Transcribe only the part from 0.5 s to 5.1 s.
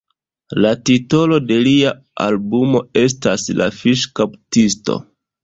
La titolo de lia albumo estas "La Fiŝkaptisto".